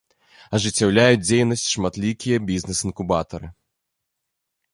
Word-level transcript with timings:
Ажыццяўляюць 0.57 1.19
дзейнасць 1.27 1.65
шматлікія 1.73 2.37
бізнес 2.49 2.77
інкубатары. 2.91 3.47